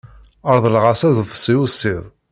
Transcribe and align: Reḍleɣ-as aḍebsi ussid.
Reḍleɣ-as 0.55 1.01
aḍebsi 1.07 1.55
ussid. 1.63 2.03